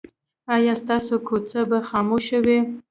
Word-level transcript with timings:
ایا 0.55 0.73
ستاسو 0.81 1.15
کوڅه 1.27 1.61
به 1.69 1.77
خاموشه 1.89 2.37
وي؟ 2.45 2.59